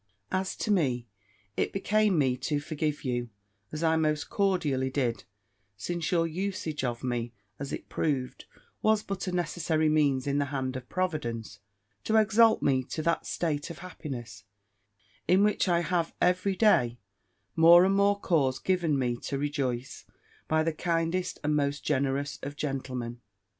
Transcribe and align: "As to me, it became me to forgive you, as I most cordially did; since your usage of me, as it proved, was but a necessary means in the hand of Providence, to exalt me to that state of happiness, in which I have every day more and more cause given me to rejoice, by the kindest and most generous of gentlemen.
"As 0.31 0.55
to 0.55 0.71
me, 0.71 1.07
it 1.55 1.71
became 1.71 2.17
me 2.17 2.35
to 2.35 2.59
forgive 2.59 3.03
you, 3.03 3.29
as 3.71 3.83
I 3.83 3.97
most 3.97 4.31
cordially 4.31 4.89
did; 4.89 5.25
since 5.77 6.11
your 6.11 6.25
usage 6.25 6.83
of 6.83 7.03
me, 7.03 7.33
as 7.59 7.71
it 7.71 7.87
proved, 7.87 8.45
was 8.81 9.03
but 9.03 9.27
a 9.27 9.31
necessary 9.31 9.89
means 9.89 10.25
in 10.25 10.39
the 10.39 10.45
hand 10.45 10.75
of 10.75 10.89
Providence, 10.89 11.59
to 12.05 12.15
exalt 12.17 12.63
me 12.63 12.83
to 12.85 13.03
that 13.03 13.27
state 13.27 13.69
of 13.69 13.77
happiness, 13.85 14.43
in 15.27 15.43
which 15.43 15.69
I 15.69 15.81
have 15.81 16.15
every 16.19 16.55
day 16.55 16.97
more 17.55 17.85
and 17.85 17.93
more 17.93 18.19
cause 18.19 18.57
given 18.57 18.97
me 18.97 19.17
to 19.17 19.37
rejoice, 19.37 20.05
by 20.47 20.63
the 20.63 20.73
kindest 20.73 21.37
and 21.43 21.55
most 21.55 21.83
generous 21.83 22.39
of 22.41 22.55
gentlemen. 22.55 23.21